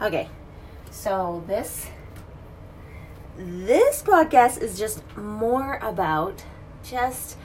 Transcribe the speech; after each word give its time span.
Okay. 0.00 0.28
So 0.90 1.42
this 1.46 1.88
this 3.38 4.02
podcast 4.02 4.60
is 4.60 4.78
just 4.78 5.02
more 5.16 5.78
about 5.82 6.44
just 6.82 7.36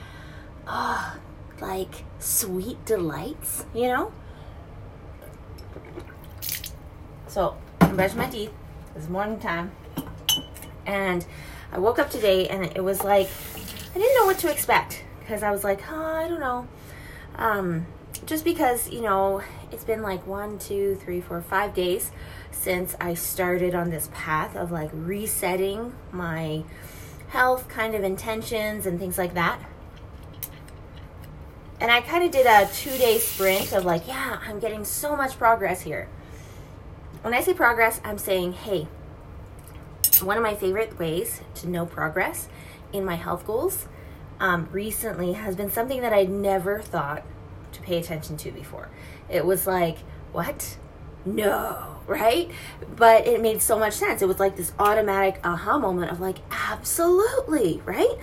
uh 0.66 1.16
like 1.60 2.04
sweet 2.18 2.84
delights, 2.84 3.64
you 3.74 3.88
know? 3.88 4.12
So, 7.26 7.56
I'm 7.80 7.96
brushing 7.96 8.18
my 8.18 8.28
teeth. 8.28 8.52
It's 8.94 9.08
morning 9.08 9.38
time. 9.38 9.72
And 10.84 11.24
I 11.72 11.78
woke 11.78 11.98
up 11.98 12.10
today 12.10 12.48
and 12.48 12.64
it 12.64 12.84
was 12.84 13.02
like 13.02 13.30
I 13.94 13.98
didn't 13.98 14.14
know 14.16 14.26
what 14.26 14.38
to 14.40 14.50
expect 14.50 15.04
because 15.20 15.42
I 15.42 15.50
was 15.50 15.64
like, 15.64 15.80
oh, 15.90 16.04
I 16.04 16.28
don't 16.28 16.40
know. 16.40 16.68
Um, 17.36 17.86
just 18.26 18.44
because, 18.44 18.90
you 18.90 19.00
know, 19.00 19.42
it's 19.72 19.84
been 19.84 20.02
like 20.02 20.26
one, 20.26 20.58
two, 20.58 20.96
three, 20.96 21.20
four, 21.20 21.40
five 21.40 21.74
days 21.74 22.10
since 22.50 22.94
I 23.00 23.14
started 23.14 23.74
on 23.74 23.90
this 23.90 24.10
path 24.12 24.54
of 24.54 24.70
like 24.70 24.90
resetting 24.92 25.94
my 26.10 26.64
health 27.28 27.68
kind 27.68 27.94
of 27.94 28.04
intentions 28.04 28.86
and 28.86 28.98
things 28.98 29.16
like 29.18 29.34
that. 29.34 29.58
And 31.80 31.90
I 31.90 32.00
kind 32.00 32.22
of 32.22 32.30
did 32.30 32.46
a 32.46 32.70
two 32.72 32.96
day 32.96 33.18
sprint 33.18 33.72
of 33.72 33.84
like, 33.84 34.06
yeah, 34.06 34.38
I'm 34.46 34.60
getting 34.60 34.84
so 34.84 35.16
much 35.16 35.38
progress 35.38 35.80
here. 35.80 36.08
When 37.22 37.34
I 37.34 37.40
say 37.40 37.54
progress, 37.54 38.00
I'm 38.04 38.18
saying, 38.18 38.52
hey, 38.52 38.86
one 40.20 40.36
of 40.36 40.42
my 40.42 40.54
favorite 40.54 40.98
ways 40.98 41.40
to 41.56 41.68
know 41.68 41.86
progress 41.86 42.48
in 42.92 43.04
my 43.04 43.14
health 43.16 43.46
goals 43.46 43.86
um, 44.38 44.68
recently 44.70 45.32
has 45.32 45.56
been 45.56 45.70
something 45.70 46.00
that 46.02 46.12
I'd 46.12 46.30
never 46.30 46.80
thought 46.80 47.24
pay 47.82 47.98
attention 47.98 48.36
to 48.38 48.50
before. 48.50 48.88
It 49.28 49.44
was 49.44 49.66
like, 49.66 49.98
what? 50.32 50.76
No, 51.24 51.98
right? 52.06 52.50
But 52.96 53.26
it 53.26 53.40
made 53.40 53.62
so 53.62 53.78
much 53.78 53.94
sense. 53.94 54.22
It 54.22 54.28
was 54.28 54.40
like 54.40 54.56
this 54.56 54.72
automatic 54.78 55.40
aha 55.44 55.78
moment 55.78 56.10
of 56.10 56.20
like, 56.20 56.38
absolutely, 56.50 57.80
right? 57.84 58.16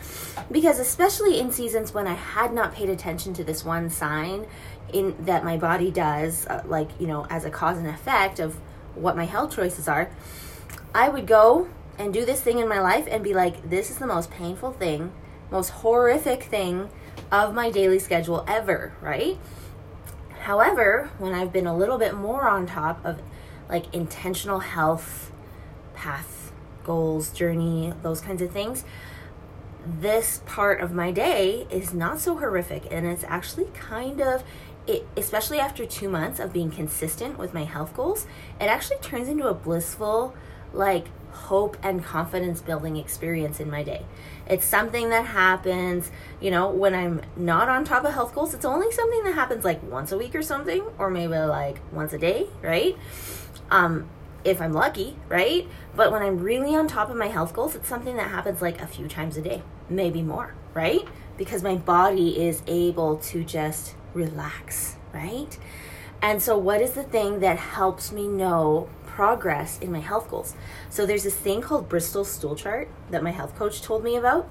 Because 0.52 0.80
especially 0.80 1.40
in 1.40 1.52
seasons 1.52 1.94
when 1.94 2.08
I 2.08 2.16
had 2.16 2.54
not 2.54 2.74
paid 2.74 2.90
attention 2.90 3.34
to 3.36 3.44
this 3.44 3.64
one 3.64 3.90
sign 3.90 4.48
in 4.92 5.16
that 5.26 5.46
my 5.46 5.56
body 5.56 5.92
does, 5.92 6.46
uh, 6.48 6.64
like, 6.66 6.90
you 7.00 7.08
know, 7.08 7.26
as 7.30 7.46
a 7.46 7.50
cause 7.50 7.78
and 7.78 7.88
effect 7.88 8.40
of 8.40 8.56
what 8.96 9.16
my 9.16 9.26
health 9.26 9.56
choices 9.56 9.88
are, 9.88 10.12
I 10.94 11.10
would 11.10 11.28
go 11.28 11.70
and 11.98 12.14
do 12.14 12.26
this 12.26 12.42
thing 12.42 12.60
in 12.60 12.68
my 12.68 12.80
life 12.80 13.08
and 13.10 13.24
be 13.24 13.34
like, 13.34 13.70
this 13.70 13.90
is 13.92 13.98
the 13.98 14.08
most 14.08 14.32
painful 14.32 14.72
thing, 14.72 15.12
most 15.52 15.70
horrific 15.70 16.44
thing 16.44 16.90
of 17.32 17.54
my 17.54 17.70
daily 17.70 18.00
schedule 18.00 18.44
ever, 18.48 18.94
right? 19.02 19.38
However, 20.42 21.10
when 21.18 21.34
I've 21.34 21.52
been 21.54 21.68
a 21.68 21.76
little 21.76 21.98
bit 21.98 22.14
more 22.16 22.48
on 22.48 22.66
top 22.66 23.04
of 23.06 23.22
like 23.68 23.94
intentional 23.94 24.60
health 24.60 25.32
path, 25.94 26.52
goals, 26.84 27.30
journey, 27.32 27.94
those 28.02 28.22
kinds 28.22 28.42
of 28.42 28.52
things, 28.52 28.84
this 29.86 30.42
part 30.46 30.82
of 30.82 30.92
my 30.92 31.12
day 31.12 31.68
is 31.70 31.94
not 31.94 32.20
so 32.20 32.38
horrific 32.38 32.84
and 32.92 33.06
it's 33.06 33.24
actually 33.26 33.66
kind 33.74 34.22
of 34.22 34.44
it, 34.88 35.06
especially 35.16 35.60
after 35.60 35.86
two 35.86 36.10
months 36.10 36.40
of 36.40 36.52
being 36.52 36.72
consistent 36.72 37.38
with 37.38 37.54
my 37.54 37.64
health 37.64 37.96
goals, 37.96 38.26
it 38.60 38.66
actually 38.66 38.98
turns 38.98 39.28
into 39.28 39.48
a 39.48 39.54
blissful, 39.54 40.34
like 40.74 41.06
hope 41.40 41.78
and 41.82 42.04
confidence 42.04 42.62
building 42.62 42.98
experience 42.98 43.60
in 43.60 43.70
my 43.70 43.84
day. 43.84 44.06
It's 44.48 44.66
something 44.66 45.10
that 45.10 45.26
happens, 45.26 46.12
you 46.40 46.52
know, 46.52 46.70
when 46.70 46.94
I'm 46.94 47.22
not 47.36 47.70
on 47.70 47.86
top 47.86 48.04
of 48.06 48.14
health 48.14 48.36
goals. 48.36 48.54
It's 48.54 48.66
only 48.66 48.92
something 48.92 49.24
that 49.24 49.36
happens 49.36 49.64
like 49.64 49.82
once 49.84 50.12
a 50.12 50.18
week 50.18 50.36
or 50.36 50.42
something, 50.42 50.84
or 50.98 51.10
maybe 51.10 51.38
like 51.38 51.80
once 51.92 52.14
a 52.14 52.18
day, 52.18 52.48
right? 52.62 52.98
Um, 53.72 54.10
if 54.44 54.62
I'm 54.62 54.74
lucky, 54.74 55.16
right? 55.28 55.68
But 55.96 56.12
when 56.12 56.22
I'm 56.22 56.40
really 56.40 56.76
on 56.76 56.88
top 56.88 57.10
of 57.10 57.18
my 57.18 57.28
health 57.28 57.54
goals, 57.54 57.76
it's 57.76 57.88
something 57.88 58.16
that 58.18 58.30
happens 58.30 58.62
like 58.62 58.82
a 58.82 58.88
few 58.88 59.08
times 59.08 59.38
a 59.38 59.42
day, 59.42 59.62
maybe 59.90 60.22
more, 60.22 60.54
right? 60.74 61.08
Because 61.38 61.64
my 61.64 61.76
body 61.76 62.40
is 62.40 62.62
able 62.68 63.18
to 63.18 63.44
just 63.44 63.96
relax, 64.14 64.96
right? 65.14 65.58
And 66.22 66.42
so, 66.42 66.58
what 66.58 66.82
is 66.82 66.92
the 66.92 67.04
thing 67.04 67.40
that 67.40 67.58
helps 67.58 68.12
me 68.12 68.28
know 68.28 68.90
progress 69.20 69.78
in 69.80 69.92
my 69.92 70.00
health 70.00 70.30
goals. 70.30 70.56
So 70.90 71.06
there's 71.06 71.24
this 71.24 71.36
thing 71.36 71.60
called 71.60 71.90
Bristol 71.90 72.24
stool 72.24 72.56
chart 72.56 72.88
that 73.10 73.22
my 73.22 73.32
health 73.32 73.54
coach 73.58 73.82
told 73.82 74.02
me 74.02 74.16
about. 74.16 74.50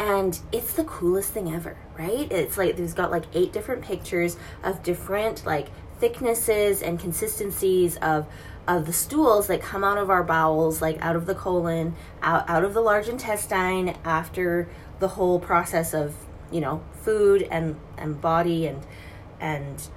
And 0.00 0.36
it's 0.50 0.72
the 0.72 0.82
coolest 0.82 1.30
thing 1.30 1.54
ever, 1.54 1.76
right? 1.96 2.26
It's 2.32 2.58
like 2.58 2.76
there's 2.76 2.92
got 2.92 3.12
like 3.12 3.22
eight 3.34 3.52
different 3.52 3.82
pictures 3.82 4.36
of 4.64 4.82
different 4.82 5.46
like 5.46 5.68
thicknesses 6.00 6.82
and 6.82 6.98
consistencies 6.98 7.98
of 7.98 8.26
of 8.66 8.86
the 8.86 8.92
stools 8.92 9.46
that 9.46 9.62
come 9.62 9.84
out 9.84 9.96
of 9.96 10.10
our 10.10 10.24
bowels, 10.24 10.82
like 10.82 11.00
out 11.00 11.14
of 11.14 11.26
the 11.26 11.34
colon, 11.36 11.94
out, 12.20 12.50
out 12.50 12.64
of 12.64 12.74
the 12.74 12.80
large 12.80 13.06
intestine 13.06 13.96
after 14.04 14.68
the 14.98 15.06
whole 15.06 15.38
process 15.38 15.94
of, 15.94 16.16
you 16.50 16.60
know, 16.60 16.82
food 17.02 17.46
and, 17.48 17.78
and 17.96 18.20
body 18.20 18.66
and 18.66 18.84
and 19.38 19.88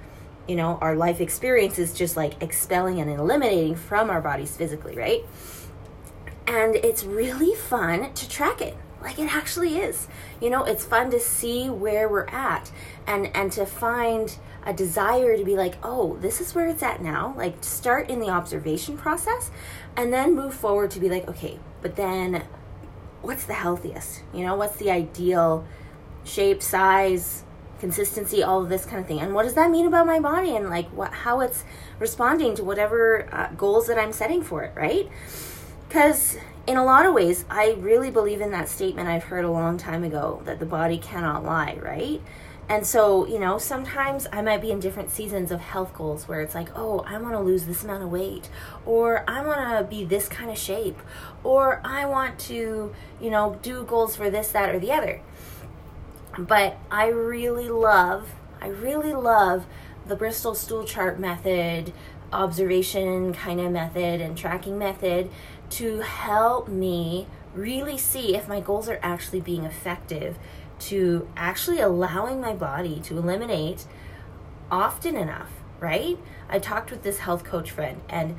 you 0.48 0.56
know, 0.56 0.78
our 0.80 0.94
life 0.94 1.20
experience 1.20 1.78
is 1.78 1.92
just 1.92 2.16
like 2.16 2.42
expelling 2.42 3.00
and 3.00 3.10
eliminating 3.10 3.74
from 3.74 4.10
our 4.10 4.20
bodies 4.20 4.56
physically, 4.56 4.96
right? 4.96 5.24
And 6.46 6.76
it's 6.76 7.04
really 7.04 7.54
fun 7.54 8.12
to 8.12 8.28
track 8.28 8.60
it. 8.60 8.76
Like 9.02 9.18
it 9.18 9.34
actually 9.34 9.78
is. 9.78 10.08
You 10.40 10.50
know, 10.50 10.64
it's 10.64 10.84
fun 10.84 11.10
to 11.10 11.20
see 11.20 11.68
where 11.68 12.08
we're 12.08 12.26
at 12.26 12.72
and 13.06 13.34
and 13.36 13.52
to 13.52 13.66
find 13.66 14.36
a 14.66 14.72
desire 14.72 15.36
to 15.36 15.44
be 15.44 15.56
like, 15.56 15.76
"Oh, 15.82 16.16
this 16.22 16.40
is 16.40 16.54
where 16.54 16.66
it's 16.68 16.82
at 16.82 17.02
now." 17.02 17.34
Like 17.36 17.62
start 17.62 18.08
in 18.08 18.18
the 18.18 18.30
observation 18.30 18.96
process 18.96 19.50
and 19.94 20.12
then 20.12 20.34
move 20.34 20.54
forward 20.54 20.90
to 20.92 21.00
be 21.00 21.10
like, 21.10 21.28
"Okay, 21.28 21.58
but 21.82 21.96
then 21.96 22.44
what's 23.20 23.44
the 23.44 23.54
healthiest? 23.54 24.22
You 24.32 24.44
know, 24.46 24.56
what's 24.56 24.76
the 24.76 24.90
ideal 24.90 25.66
shape, 26.24 26.62
size, 26.62 27.44
consistency, 27.84 28.42
all 28.42 28.62
of 28.62 28.70
this 28.70 28.86
kind 28.86 28.98
of 28.98 29.06
thing. 29.06 29.20
And 29.20 29.34
what 29.34 29.42
does 29.42 29.52
that 29.54 29.70
mean 29.70 29.86
about 29.86 30.06
my 30.06 30.18
body 30.18 30.56
and 30.56 30.70
like 30.70 30.88
what 30.88 31.12
how 31.12 31.40
it's 31.40 31.64
responding 31.98 32.54
to 32.56 32.64
whatever 32.64 33.28
uh, 33.30 33.48
goals 33.58 33.88
that 33.88 33.98
I'm 33.98 34.12
setting 34.12 34.42
for 34.42 34.62
it, 34.62 34.72
right? 34.74 35.06
Cuz 35.90 36.38
in 36.66 36.78
a 36.78 36.84
lot 36.84 37.04
of 37.04 37.12
ways, 37.12 37.44
I 37.50 37.76
really 37.78 38.10
believe 38.10 38.40
in 38.40 38.50
that 38.52 38.70
statement 38.70 39.06
I've 39.06 39.24
heard 39.24 39.44
a 39.44 39.50
long 39.50 39.76
time 39.76 40.02
ago 40.02 40.40
that 40.46 40.60
the 40.60 40.66
body 40.78 40.96
cannot 40.96 41.44
lie, 41.44 41.76
right? 41.82 42.22
And 42.66 42.86
so, 42.86 43.26
you 43.26 43.38
know, 43.38 43.58
sometimes 43.58 44.26
I 44.32 44.40
might 44.40 44.62
be 44.62 44.70
in 44.70 44.80
different 44.80 45.10
seasons 45.10 45.50
of 45.50 45.60
health 45.60 45.92
goals 45.92 46.26
where 46.26 46.40
it's 46.40 46.54
like, 46.54 46.70
oh, 46.74 47.00
I 47.00 47.18
want 47.18 47.34
to 47.34 47.40
lose 47.40 47.66
this 47.66 47.84
amount 47.84 48.02
of 48.02 48.10
weight, 48.10 48.48
or 48.86 49.22
I 49.28 49.44
want 49.44 49.60
to 49.60 49.84
be 49.84 50.06
this 50.06 50.28
kind 50.28 50.50
of 50.50 50.56
shape, 50.56 50.98
or 51.42 51.82
I 51.84 52.06
want 52.06 52.38
to, 52.48 52.94
you 53.20 53.30
know, 53.30 53.58
do 53.60 53.84
goals 53.84 54.16
for 54.16 54.30
this, 54.30 54.48
that, 54.52 54.74
or 54.74 54.78
the 54.78 54.92
other. 54.92 55.20
But 56.38 56.78
I 56.90 57.08
really 57.08 57.68
love, 57.68 58.34
I 58.60 58.68
really 58.68 59.14
love 59.14 59.66
the 60.06 60.16
Bristol 60.16 60.54
stool 60.54 60.84
chart 60.84 61.18
method, 61.18 61.92
observation 62.32 63.32
kind 63.32 63.60
of 63.60 63.70
method, 63.70 64.20
and 64.20 64.36
tracking 64.36 64.78
method 64.78 65.30
to 65.70 66.00
help 66.00 66.68
me 66.68 67.26
really 67.54 67.96
see 67.96 68.34
if 68.36 68.48
my 68.48 68.60
goals 68.60 68.88
are 68.88 68.98
actually 69.02 69.40
being 69.40 69.64
effective, 69.64 70.36
to 70.80 71.28
actually 71.36 71.80
allowing 71.80 72.40
my 72.40 72.52
body 72.52 73.00
to 73.00 73.16
eliminate 73.16 73.86
often 74.70 75.16
enough, 75.16 75.50
right? 75.78 76.18
I 76.48 76.58
talked 76.58 76.90
with 76.90 77.02
this 77.02 77.18
health 77.18 77.44
coach 77.44 77.70
friend 77.70 78.00
and 78.08 78.36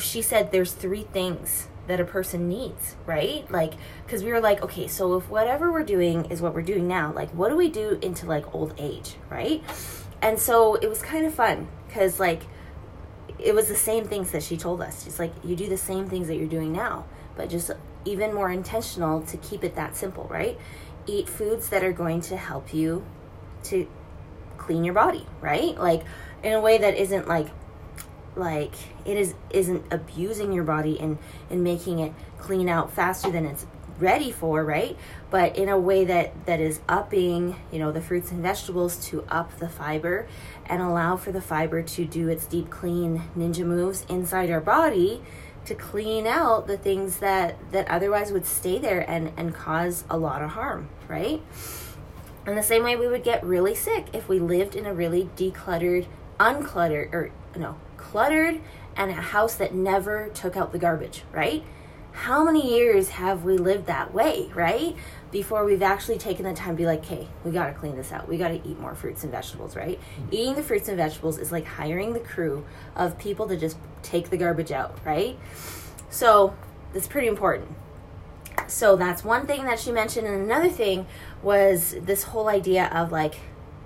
she 0.00 0.22
said 0.22 0.52
there's 0.52 0.72
three 0.72 1.04
things 1.12 1.68
that 1.88 2.00
a 2.00 2.04
person 2.04 2.48
needs, 2.48 2.96
right? 3.06 3.50
Like, 3.50 3.74
because 4.04 4.22
we 4.22 4.30
were 4.30 4.40
like, 4.40 4.62
okay, 4.62 4.86
so 4.86 5.16
if 5.16 5.28
whatever 5.28 5.72
we're 5.72 5.82
doing 5.82 6.26
is 6.26 6.40
what 6.40 6.54
we're 6.54 6.62
doing 6.62 6.86
now, 6.86 7.12
like, 7.12 7.30
what 7.30 7.48
do 7.48 7.56
we 7.56 7.68
do 7.68 7.98
into 8.00 8.26
like 8.26 8.54
old 8.54 8.74
age, 8.78 9.16
right? 9.28 9.62
And 10.22 10.38
so 10.38 10.74
it 10.76 10.88
was 10.88 11.02
kind 11.02 11.26
of 11.26 11.34
fun 11.34 11.68
because, 11.86 12.20
like, 12.20 12.42
it 13.38 13.54
was 13.54 13.68
the 13.68 13.76
same 13.76 14.04
things 14.04 14.32
that 14.32 14.42
she 14.42 14.56
told 14.56 14.80
us. 14.80 15.04
She's 15.04 15.18
like, 15.18 15.32
you 15.44 15.56
do 15.56 15.68
the 15.68 15.76
same 15.76 16.08
things 16.08 16.28
that 16.28 16.36
you're 16.36 16.48
doing 16.48 16.72
now, 16.72 17.06
but 17.36 17.48
just 17.48 17.70
even 18.04 18.34
more 18.34 18.50
intentional 18.50 19.22
to 19.22 19.36
keep 19.38 19.64
it 19.64 19.74
that 19.76 19.96
simple, 19.96 20.24
right? 20.24 20.58
Eat 21.06 21.28
foods 21.28 21.68
that 21.70 21.84
are 21.84 21.92
going 21.92 22.20
to 22.22 22.36
help 22.36 22.74
you 22.74 23.04
to 23.64 23.88
clean 24.56 24.84
your 24.84 24.94
body, 24.94 25.26
right? 25.40 25.78
Like, 25.78 26.02
in 26.42 26.52
a 26.52 26.60
way 26.60 26.78
that 26.78 26.96
isn't 26.96 27.28
like 27.28 27.48
like 28.38 28.72
it 29.04 29.16
is 29.16 29.34
isn't 29.50 29.84
abusing 29.90 30.52
your 30.52 30.64
body 30.64 30.98
and 31.00 31.18
and 31.50 31.62
making 31.62 31.98
it 31.98 32.12
clean 32.38 32.68
out 32.68 32.92
faster 32.92 33.30
than 33.30 33.44
it's 33.44 33.66
ready 33.98 34.30
for 34.30 34.64
right? 34.64 34.96
But 35.30 35.56
in 35.56 35.68
a 35.68 35.78
way 35.78 36.04
that 36.04 36.46
that 36.46 36.60
is 36.60 36.80
upping 36.88 37.56
you 37.72 37.78
know 37.78 37.92
the 37.92 38.00
fruits 38.00 38.30
and 38.30 38.42
vegetables 38.42 38.96
to 39.08 39.24
up 39.28 39.58
the 39.58 39.68
fiber 39.68 40.26
and 40.66 40.80
allow 40.80 41.16
for 41.16 41.32
the 41.32 41.40
fiber 41.40 41.82
to 41.82 42.04
do 42.04 42.28
its 42.28 42.46
deep 42.46 42.70
clean 42.70 43.24
ninja 43.36 43.64
moves 43.64 44.06
inside 44.08 44.50
our 44.50 44.60
body 44.60 45.22
to 45.64 45.74
clean 45.74 46.26
out 46.26 46.66
the 46.66 46.78
things 46.78 47.18
that 47.18 47.56
that 47.72 47.88
otherwise 47.88 48.32
would 48.32 48.46
stay 48.46 48.78
there 48.78 49.08
and 49.10 49.32
and 49.36 49.54
cause 49.54 50.04
a 50.08 50.16
lot 50.16 50.42
of 50.42 50.50
harm 50.50 50.88
right? 51.08 51.42
In 52.46 52.54
the 52.54 52.62
same 52.62 52.82
way 52.82 52.96
we 52.96 53.08
would 53.08 53.24
get 53.24 53.44
really 53.44 53.74
sick 53.74 54.06
if 54.14 54.28
we 54.28 54.38
lived 54.38 54.74
in 54.74 54.86
a 54.86 54.94
really 54.94 55.28
decluttered 55.36 56.06
uncluttered 56.38 57.12
or 57.12 57.30
no 57.56 57.76
cluttered 58.10 58.60
and 58.96 59.10
a 59.10 59.14
house 59.14 59.54
that 59.56 59.74
never 59.74 60.28
took 60.30 60.56
out 60.56 60.72
the 60.72 60.78
garbage, 60.78 61.22
right? 61.32 61.62
How 62.12 62.42
many 62.42 62.74
years 62.74 63.10
have 63.10 63.44
we 63.44 63.58
lived 63.58 63.86
that 63.86 64.12
way, 64.12 64.50
right? 64.54 64.96
Before 65.30 65.64
we've 65.64 65.82
actually 65.82 66.18
taken 66.18 66.44
the 66.44 66.54
time 66.54 66.70
to 66.70 66.76
be 66.76 66.86
like, 66.86 67.00
okay, 67.04 67.28
we 67.44 67.52
got 67.52 67.66
to 67.66 67.74
clean 67.74 67.96
this 67.96 68.10
out. 68.10 68.28
We 68.28 68.38
got 68.38 68.48
to 68.48 68.68
eat 68.68 68.80
more 68.80 68.94
fruits 68.94 69.22
and 69.22 69.30
vegetables, 69.30 69.76
right? 69.76 70.00
Mm-hmm. 70.00 70.28
Eating 70.34 70.54
the 70.54 70.62
fruits 70.62 70.88
and 70.88 70.96
vegetables 70.96 71.38
is 71.38 71.52
like 71.52 71.64
hiring 71.66 72.14
the 72.14 72.20
crew 72.20 72.64
of 72.96 73.18
people 73.18 73.46
to 73.48 73.56
just 73.56 73.76
take 74.02 74.30
the 74.30 74.36
garbage 74.36 74.72
out, 74.72 74.98
right? 75.04 75.38
So 76.10 76.56
that's 76.92 77.06
pretty 77.06 77.28
important. 77.28 77.68
So 78.66 78.96
that's 78.96 79.22
one 79.22 79.46
thing 79.46 79.64
that 79.64 79.78
she 79.78 79.92
mentioned. 79.92 80.26
And 80.26 80.42
another 80.42 80.70
thing 80.70 81.06
was 81.42 81.94
this 82.00 82.24
whole 82.24 82.48
idea 82.48 82.86
of 82.86 83.12
like 83.12 83.36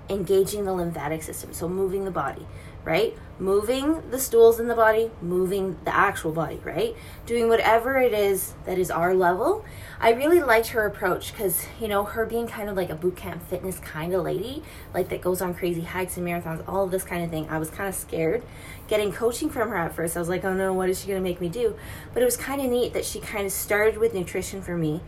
engaging 0.09 0.65
the 0.65 0.73
lymphatic 0.73 1.21
system. 1.23 1.53
So 1.53 1.69
moving 1.69 2.05
the 2.05 2.11
body 2.11 2.45
right? 2.83 3.17
Moving 3.39 4.09
the 4.11 4.19
stools 4.19 4.59
in 4.59 4.67
the 4.67 4.75
body, 4.75 5.09
moving 5.21 5.77
the 5.85 5.95
actual 5.95 6.31
body, 6.31 6.59
right? 6.63 6.95
Doing 7.25 7.49
whatever 7.49 7.97
it 7.97 8.13
is 8.13 8.53
that 8.65 8.77
is 8.77 8.91
our 8.91 9.13
level. 9.13 9.65
I 9.99 10.11
really 10.11 10.41
liked 10.41 10.67
her 10.67 10.85
approach 10.85 11.31
because, 11.31 11.65
you 11.79 11.87
know, 11.87 12.03
her 12.03 12.25
being 12.25 12.47
kind 12.47 12.69
of 12.69 12.75
like 12.75 12.89
a 12.89 12.95
boot 12.95 13.15
camp 13.15 13.41
fitness 13.49 13.79
kind 13.79 14.13
of 14.13 14.23
lady, 14.23 14.63
like 14.93 15.09
that 15.09 15.21
goes 15.21 15.41
on 15.41 15.53
crazy 15.53 15.81
hikes 15.81 16.17
and 16.17 16.27
marathons, 16.27 16.63
all 16.67 16.85
of 16.85 16.91
this 16.91 17.03
kind 17.03 17.23
of 17.23 17.29
thing. 17.29 17.47
I 17.49 17.57
was 17.57 17.69
kind 17.69 17.89
of 17.89 17.95
scared 17.95 18.43
getting 18.87 19.11
coaching 19.11 19.49
from 19.49 19.69
her 19.69 19.77
at 19.77 19.95
first. 19.95 20.15
I 20.15 20.19
was 20.19 20.29
like, 20.29 20.43
oh 20.43 20.53
no, 20.53 20.73
what 20.73 20.89
is 20.89 21.01
she 21.01 21.07
going 21.07 21.21
to 21.21 21.27
make 21.27 21.41
me 21.41 21.49
do? 21.49 21.75
But 22.13 22.21
it 22.21 22.25
was 22.25 22.37
kind 22.37 22.61
of 22.61 22.69
neat 22.69 22.93
that 22.93 23.05
she 23.05 23.19
kind 23.19 23.45
of 23.45 23.51
started 23.51 23.97
with 23.97 24.13
nutrition 24.13 24.61
for 24.61 24.77
me 24.77 25.01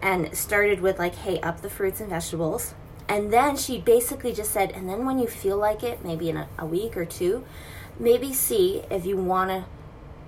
and 0.00 0.34
started 0.36 0.80
with 0.80 0.98
like, 0.98 1.14
hey, 1.16 1.40
up 1.40 1.60
the 1.60 1.68
fruits 1.68 2.00
and 2.00 2.08
vegetables 2.08 2.74
and 3.08 3.32
then 3.32 3.56
she 3.56 3.78
basically 3.80 4.32
just 4.32 4.50
said, 4.50 4.70
and 4.72 4.88
then 4.88 5.06
when 5.06 5.18
you 5.18 5.26
feel 5.26 5.56
like 5.56 5.82
it, 5.82 6.04
maybe 6.04 6.28
in 6.28 6.36
a, 6.36 6.48
a 6.58 6.66
week 6.66 6.96
or 6.96 7.04
two, 7.04 7.44
maybe 7.98 8.32
see 8.32 8.82
if 8.90 9.06
you 9.06 9.16
want 9.16 9.50
to 9.50 9.64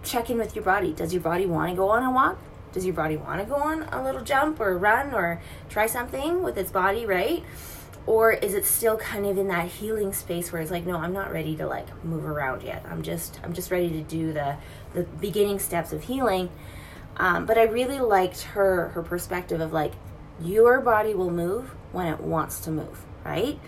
check 0.02 0.30
in 0.30 0.38
with 0.38 0.54
your 0.54 0.64
body. 0.64 0.92
Does 0.92 1.12
your 1.12 1.22
body 1.22 1.46
want 1.46 1.70
to 1.70 1.76
go 1.76 1.90
on 1.90 2.02
a 2.02 2.10
walk? 2.10 2.38
Does 2.72 2.86
your 2.86 2.94
body 2.94 3.16
want 3.16 3.40
to 3.40 3.46
go 3.46 3.56
on 3.56 3.82
a 3.84 4.02
little 4.02 4.22
jump 4.22 4.60
or 4.60 4.78
run 4.78 5.12
or 5.12 5.42
try 5.68 5.86
something 5.86 6.42
with 6.42 6.56
its 6.56 6.70
body, 6.70 7.04
right? 7.04 7.44
Or 8.06 8.32
is 8.32 8.54
it 8.54 8.64
still 8.64 8.96
kind 8.96 9.26
of 9.26 9.36
in 9.36 9.48
that 9.48 9.66
healing 9.66 10.12
space 10.12 10.52
where 10.52 10.62
it's 10.62 10.70
like, 10.70 10.86
no, 10.86 10.96
I'm 10.96 11.12
not 11.12 11.32
ready 11.32 11.56
to 11.56 11.66
like 11.66 11.86
move 12.04 12.24
around 12.24 12.62
yet. 12.62 12.84
I'm 12.88 13.02
just 13.02 13.38
I'm 13.44 13.52
just 13.52 13.70
ready 13.70 13.90
to 13.90 14.02
do 14.02 14.32
the 14.32 14.56
the 14.94 15.02
beginning 15.02 15.58
steps 15.58 15.92
of 15.92 16.04
healing. 16.04 16.48
Um, 17.18 17.44
but 17.44 17.58
I 17.58 17.64
really 17.64 17.98
liked 17.98 18.42
her 18.42 18.88
her 18.90 19.02
perspective 19.02 19.60
of 19.60 19.72
like 19.72 19.92
your 20.42 20.80
body 20.80 21.14
will 21.14 21.30
move 21.30 21.74
when 21.92 22.06
it 22.06 22.20
wants 22.20 22.60
to 22.60 22.70
move, 22.70 23.04
right? 23.24 23.58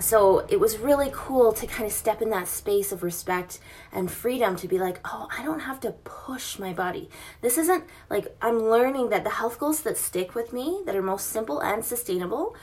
So 0.00 0.40
it 0.48 0.60
was 0.60 0.78
really 0.78 1.10
cool 1.12 1.52
to 1.52 1.66
kind 1.66 1.86
of 1.86 1.92
step 1.92 2.20
in 2.20 2.28
that 2.30 2.48
space 2.48 2.92
of 2.92 3.02
respect 3.02 3.58
and 3.92 4.10
freedom 4.10 4.56
to 4.56 4.68
be 4.68 4.78
like, 4.78 5.00
oh, 5.04 5.28
I 5.36 5.42
don't 5.42 5.60
have 5.60 5.80
to 5.80 5.92
push 5.92 6.58
my 6.58 6.72
body. 6.72 7.08
This 7.40 7.56
isn't 7.56 7.84
like 8.10 8.36
I'm 8.42 8.58
learning 8.58 9.08
that 9.10 9.24
the 9.24 9.30
health 9.30 9.58
goals 9.58 9.80
that 9.82 9.96
stick 9.96 10.34
with 10.34 10.52
me, 10.52 10.82
that 10.84 10.94
are 10.94 11.02
most 11.02 11.28
simple 11.28 11.60
and 11.60 11.84
sustainable, 11.84 12.54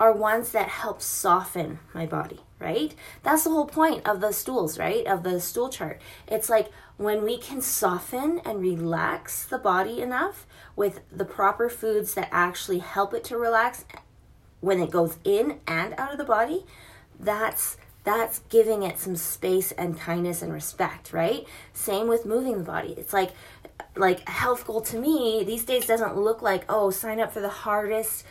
are 0.00 0.12
ones 0.12 0.52
that 0.52 0.68
help 0.68 1.02
soften 1.02 1.78
my 1.92 2.06
body, 2.06 2.40
right? 2.58 2.94
That's 3.22 3.44
the 3.44 3.50
whole 3.50 3.66
point 3.66 4.08
of 4.08 4.22
the 4.22 4.32
stools, 4.32 4.78
right? 4.78 5.06
Of 5.06 5.22
the 5.22 5.38
stool 5.40 5.68
chart. 5.68 6.00
It's 6.26 6.48
like 6.48 6.70
when 6.96 7.22
we 7.22 7.36
can 7.36 7.60
soften 7.60 8.40
and 8.44 8.60
relax 8.60 9.44
the 9.44 9.58
body 9.58 10.00
enough 10.00 10.46
with 10.74 11.00
the 11.12 11.26
proper 11.26 11.68
foods 11.68 12.14
that 12.14 12.28
actually 12.32 12.78
help 12.78 13.12
it 13.12 13.24
to 13.24 13.36
relax 13.36 13.84
when 14.60 14.80
it 14.80 14.90
goes 14.90 15.18
in 15.22 15.60
and 15.66 15.94
out 15.98 16.12
of 16.12 16.18
the 16.18 16.24
body, 16.24 16.64
that's 17.18 17.76
that's 18.02 18.38
giving 18.48 18.82
it 18.82 18.98
some 18.98 19.14
space 19.14 19.72
and 19.72 19.98
kindness 19.98 20.40
and 20.40 20.50
respect, 20.50 21.12
right? 21.12 21.46
Same 21.74 22.08
with 22.08 22.24
moving 22.24 22.56
the 22.56 22.64
body. 22.64 22.94
It's 22.96 23.12
like 23.12 23.32
like 23.96 24.26
health 24.26 24.66
goal 24.66 24.80
to 24.80 24.98
me 24.98 25.44
these 25.44 25.64
days 25.64 25.86
doesn't 25.86 26.16
look 26.16 26.40
like, 26.40 26.64
oh, 26.68 26.90
sign 26.90 27.20
up 27.20 27.32
for 27.32 27.40
the 27.40 27.48
hardest 27.50 28.24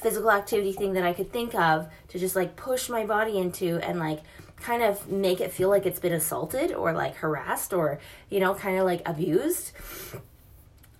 physical 0.00 0.30
activity 0.30 0.72
thing 0.72 0.92
that 0.94 1.04
I 1.04 1.12
could 1.12 1.32
think 1.32 1.54
of 1.54 1.88
to 2.08 2.18
just 2.18 2.36
like 2.36 2.56
push 2.56 2.88
my 2.88 3.04
body 3.04 3.38
into 3.38 3.78
and 3.78 3.98
like 3.98 4.20
kind 4.60 4.82
of 4.82 5.08
make 5.08 5.40
it 5.40 5.52
feel 5.52 5.68
like 5.68 5.86
it's 5.86 6.00
been 6.00 6.12
assaulted 6.12 6.72
or 6.72 6.92
like 6.92 7.16
harassed 7.16 7.72
or, 7.72 7.98
you 8.30 8.40
know, 8.40 8.54
kind 8.54 8.78
of 8.78 8.84
like 8.84 9.02
abused. 9.06 9.72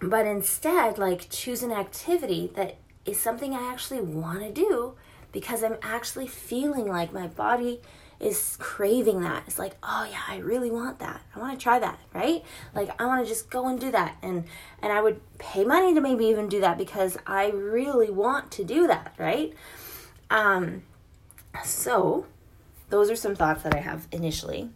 But 0.00 0.26
instead, 0.26 0.98
like 0.98 1.28
choose 1.30 1.62
an 1.62 1.72
activity 1.72 2.50
that 2.54 2.76
is 3.04 3.20
something 3.20 3.54
I 3.54 3.70
actually 3.70 4.00
want 4.00 4.40
to 4.40 4.52
do 4.52 4.94
because 5.32 5.62
I'm 5.62 5.76
actually 5.82 6.28
feeling 6.28 6.86
like 6.86 7.12
my 7.12 7.26
body 7.26 7.80
is 8.20 8.56
craving 8.58 9.20
that. 9.22 9.44
It's 9.46 9.58
like, 9.58 9.76
oh 9.82 10.06
yeah, 10.10 10.22
I 10.26 10.38
really 10.38 10.70
want 10.70 10.98
that. 10.98 11.20
I 11.34 11.38
want 11.38 11.58
to 11.58 11.62
try 11.62 11.78
that, 11.78 11.98
right? 12.12 12.42
Like 12.74 13.00
I 13.00 13.06
want 13.06 13.24
to 13.24 13.28
just 13.28 13.50
go 13.50 13.68
and 13.68 13.80
do 13.80 13.90
that. 13.92 14.16
And 14.22 14.44
and 14.82 14.92
I 14.92 15.00
would 15.00 15.20
pay 15.38 15.64
money 15.64 15.94
to 15.94 16.00
maybe 16.00 16.26
even 16.26 16.48
do 16.48 16.60
that 16.60 16.78
because 16.78 17.16
I 17.26 17.50
really 17.50 18.10
want 18.10 18.50
to 18.52 18.64
do 18.64 18.86
that, 18.86 19.14
right? 19.18 19.52
Um 20.30 20.82
so 21.64 22.26
those 22.90 23.10
are 23.10 23.16
some 23.16 23.36
thoughts 23.36 23.62
that 23.62 23.74
I 23.74 23.80
have 23.80 24.08
initially. 24.10 24.70